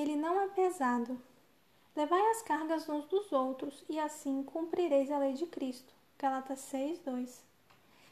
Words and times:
ele 0.00 0.14
não 0.14 0.40
é 0.40 0.46
pesado. 0.46 1.20
Levai 1.96 2.24
as 2.30 2.40
cargas 2.42 2.88
uns 2.88 3.04
dos 3.06 3.32
outros, 3.32 3.84
e 3.88 3.98
assim 3.98 4.44
cumprireis 4.44 5.10
a 5.10 5.18
lei 5.18 5.32
de 5.32 5.44
Cristo. 5.44 5.92
Galatas 6.16 6.60
6, 6.60 7.00
2. 7.00 7.44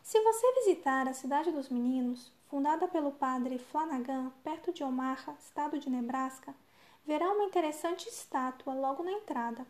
Se 0.02 0.20
você 0.20 0.52
visitar 0.54 1.06
a 1.06 1.14
Cidade 1.14 1.52
dos 1.52 1.68
Meninos, 1.68 2.32
fundada 2.50 2.88
pelo 2.88 3.12
padre 3.12 3.58
Flanagan, 3.58 4.32
perto 4.42 4.72
de 4.72 4.82
Omaha, 4.82 5.36
estado 5.38 5.78
de 5.78 5.88
Nebraska, 5.88 6.52
verá 7.06 7.30
uma 7.30 7.44
interessante 7.44 8.08
estátua 8.08 8.74
logo 8.74 9.04
na 9.04 9.12
entrada. 9.12 9.64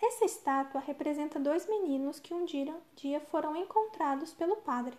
Essa 0.00 0.24
estátua 0.24 0.80
representa 0.80 1.40
dois 1.40 1.66
meninos 1.66 2.20
que 2.20 2.32
um 2.32 2.44
dia 2.44 3.20
foram 3.32 3.56
encontrados 3.56 4.32
pelo 4.32 4.56
padre. 4.58 4.96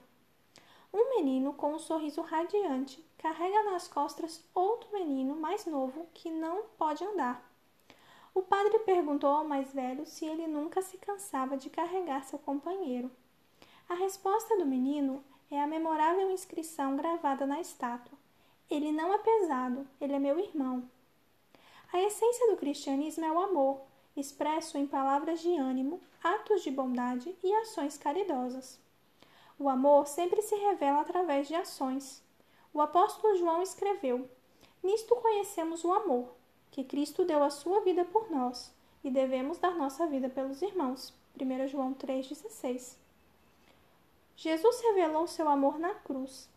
Um 0.94 1.16
menino 1.16 1.54
com 1.54 1.74
um 1.74 1.80
sorriso 1.80 2.22
radiante 2.22 3.04
carrega 3.18 3.64
nas 3.64 3.88
costas 3.88 4.44
outro 4.54 4.94
menino 4.94 5.36
mais 5.36 5.66
novo 5.66 6.08
que 6.14 6.30
não 6.30 6.66
pode 6.78 7.04
andar. 7.04 7.44
O 8.36 8.44
padre 8.44 8.78
perguntou 8.80 9.30
ao 9.30 9.44
mais 9.44 9.74
velho 9.74 10.06
se 10.06 10.26
ele 10.26 10.46
nunca 10.46 10.84
se 10.84 10.98
cansava 10.98 11.58
de 11.58 11.70
carregar 11.70 12.24
seu 12.24 12.38
companheiro. 12.38 13.10
A 13.90 13.96
resposta 13.96 14.56
do 14.58 14.66
menino 14.66 15.24
é 15.50 15.62
a 15.62 15.68
memorável 15.68 16.30
inscrição 16.30 16.96
gravada 16.96 17.48
na 17.48 17.60
estátua: 17.60 18.18
Ele 18.70 18.92
não 18.92 19.14
é 19.14 19.18
pesado, 19.18 19.88
ele 20.00 20.14
é 20.14 20.20
meu 20.20 20.40
irmão. 20.40 20.88
A 21.92 22.02
essência 22.02 22.50
do 22.52 22.58
cristianismo 22.58 23.26
é 23.26 23.32
o 23.32 23.40
amor, 23.40 23.82
expresso 24.16 24.78
em 24.78 24.86
palavras 24.86 25.42
de 25.42 25.56
ânimo, 25.56 26.02
atos 26.24 26.64
de 26.64 26.70
bondade 26.72 27.36
e 27.44 27.54
ações 27.56 27.98
caridosas. 27.98 28.80
O 29.58 29.70
amor 29.70 30.08
sempre 30.08 30.42
se 30.42 30.56
revela 30.56 31.02
através 31.02 31.48
de 31.48 31.56
ações. 31.56 32.24
O 32.74 32.82
apóstolo 32.82 33.36
João 33.38 33.62
escreveu: 33.62 34.30
Nisto 34.82 35.16
conhecemos 35.16 35.84
o 35.84 35.94
amor, 35.94 36.34
que 36.72 36.84
Cristo 36.84 37.24
deu 37.24 37.44
a 37.44 37.50
sua 37.50 37.82
vida 37.82 38.04
por 38.04 38.30
nós, 38.32 38.74
e 39.04 39.12
devemos 39.12 39.58
dar 39.58 39.76
nossa 39.76 40.08
vida 40.08 40.28
pelos 40.28 40.62
irmãos. 40.62 41.14
1 41.40 41.68
João 41.68 41.94
3,16 41.94 42.96
Jesus 44.36 44.82
revelou 44.82 45.28
seu 45.28 45.48
amor 45.48 45.80
na 45.80 45.94
cruz. 45.94 46.50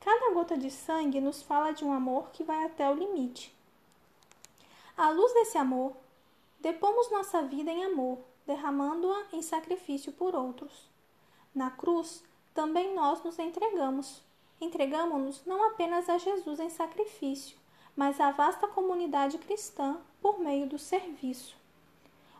Cada 0.00 0.32
gota 0.32 0.56
de 0.56 0.70
sangue 0.70 1.20
nos 1.20 1.42
fala 1.42 1.72
de 1.72 1.84
um 1.84 1.92
amor 1.92 2.30
que 2.30 2.42
vai 2.42 2.64
até 2.64 2.90
o 2.90 2.94
limite. 2.94 3.54
À 4.96 5.10
luz 5.10 5.32
desse 5.32 5.56
amor, 5.56 5.94
depomos 6.58 7.10
nossa 7.10 7.42
vida 7.42 7.70
em 7.70 7.84
amor, 7.84 8.18
derramando-a 8.46 9.24
em 9.32 9.42
sacrifício 9.42 10.12
por 10.12 10.34
outros. 10.34 10.90
Na 11.54 11.70
cruz, 11.70 12.22
também 12.54 12.94
nós 12.94 13.22
nos 13.22 13.38
entregamos. 13.38 14.22
Entregamos-nos 14.60 15.44
não 15.46 15.68
apenas 15.68 16.08
a 16.08 16.18
Jesus 16.18 16.60
em 16.60 16.68
sacrifício, 16.68 17.56
mas 17.96 18.20
à 18.20 18.30
vasta 18.30 18.68
comunidade 18.68 19.38
cristã 19.38 19.98
por 20.20 20.38
meio 20.38 20.66
do 20.66 20.78
serviço. 20.78 21.56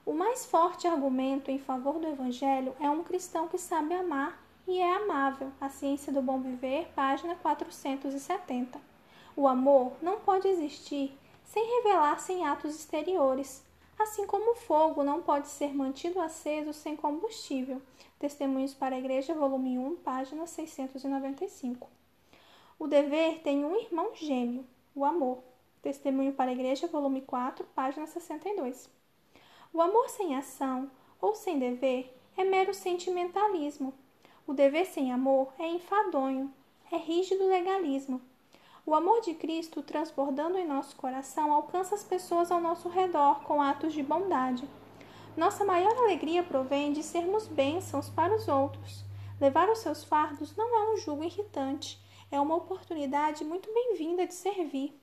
O 0.05 0.13
mais 0.13 0.45
forte 0.47 0.87
argumento 0.87 1.51
em 1.51 1.59
favor 1.59 1.99
do 1.99 2.09
Evangelho 2.09 2.75
é 2.81 2.91
um 2.91 3.03
cristão 3.03 3.49
que 3.49 3.59
sabe 3.59 3.95
amar 3.95 4.43
e 4.67 4.79
é 4.79 4.97
amável. 4.97 5.53
A 5.61 5.69
Ciência 5.69 6.13
do 6.13 6.23
Bom 6.23 6.41
Viver, 6.41 6.89
página 6.95 7.35
470. 7.37 8.81
O 9.37 9.47
amor 9.47 9.93
não 10.03 10.21
pode 10.21 10.49
existir 10.49 11.17
sem 11.45 11.65
revelar-se 11.77 12.33
em 12.33 12.47
atos 12.47 12.75
exteriores, 12.75 13.65
assim 14.03 14.27
como 14.27 14.53
o 14.53 14.57
fogo 14.57 15.05
não 15.05 15.23
pode 15.23 15.49
ser 15.49 15.75
mantido 15.75 16.21
aceso 16.21 16.73
sem 16.73 16.97
combustível. 16.97 17.81
Testemunhos 18.19 18.75
para 18.75 18.97
a 18.97 18.99
Igreja, 18.99 19.35
volume 19.35 19.79
1, 19.79 19.97
página 19.97 20.47
695. 20.47 21.89
O 22.79 22.87
dever 22.87 23.41
tem 23.41 23.65
um 23.65 23.77
irmão 23.77 24.15
gêmeo, 24.15 24.65
o 24.95 25.05
amor. 25.05 25.39
Testemunho 25.83 26.33
para 26.33 26.51
a 26.51 26.53
Igreja, 26.53 26.87
volume 26.87 27.21
4, 27.23 27.65
página 27.75 28.07
62. 28.07 28.91
O 29.73 29.81
amor 29.81 30.09
sem 30.09 30.37
ação 30.37 30.91
ou 31.21 31.35
sem 31.35 31.59
dever 31.59 32.15
é 32.37 32.45
mero 32.45 32.75
sentimentalismo. 32.75 33.95
O 34.47 34.53
dever 34.53 34.87
sem 34.87 35.13
amor 35.13 35.53
é 35.59 35.67
enfadonho, 35.69 36.53
é 36.91 36.97
rígido 36.97 37.47
legalismo. 37.47 38.21
O 38.87 38.95
amor 38.95 39.21
de 39.21 39.35
Cristo, 39.35 39.83
transbordando 39.83 40.57
em 40.57 40.67
nosso 40.67 40.97
coração, 40.97 41.53
alcança 41.53 41.95
as 41.95 42.03
pessoas 42.03 42.51
ao 42.51 42.61
nosso 42.61 42.89
redor 42.89 43.43
com 43.45 43.61
atos 43.61 43.93
de 43.93 44.03
bondade. 44.03 44.69
Nossa 45.37 45.65
maior 45.65 45.97
alegria 45.97 46.43
provém 46.43 46.93
de 46.93 47.03
sermos 47.03 47.47
bênçãos 47.47 48.09
para 48.09 48.35
os 48.35 48.49
outros. 48.49 49.05
Levar 49.41 49.69
os 49.69 49.79
seus 49.79 50.03
fardos 50.03 50.57
não 50.57 50.77
é 50.77 50.93
um 50.93 50.97
jugo 50.97 51.23
irritante, 51.23 52.01
é 52.31 52.41
uma 52.41 52.57
oportunidade 52.57 53.45
muito 53.45 53.73
bem-vinda 53.73 54.27
de 54.27 54.35
servir. 54.35 54.99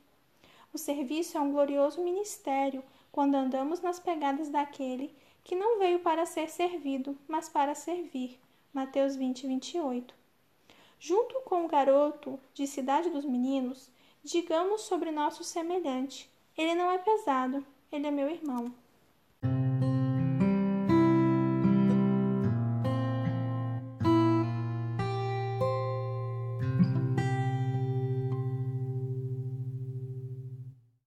O 0.73 0.77
serviço 0.77 1.37
é 1.37 1.41
um 1.41 1.51
glorioso 1.51 2.03
ministério 2.03 2.83
quando 3.11 3.35
andamos 3.35 3.81
nas 3.81 3.99
pegadas 3.99 4.49
daquele 4.49 5.15
que 5.43 5.55
não 5.55 5.79
veio 5.79 5.99
para 5.99 6.25
ser 6.25 6.49
servido, 6.49 7.17
mas 7.27 7.47
para 7.47 7.73
servir. 7.73 8.39
Mateus 8.73 9.15
20, 9.15 9.47
28. 9.47 10.13
Junto 10.99 11.41
com 11.41 11.65
o 11.65 11.67
garoto 11.67 12.39
de 12.53 12.65
Cidade 12.65 13.09
dos 13.09 13.23
Meninos, 13.23 13.89
digamos 14.23 14.81
sobre 14.81 15.11
nosso 15.11 15.43
semelhante: 15.43 16.29
Ele 16.57 16.73
não 16.73 16.89
é 16.91 16.97
pesado, 16.97 17.65
ele 17.91 18.07
é 18.07 18.11
meu 18.11 18.29
irmão. 18.29 18.73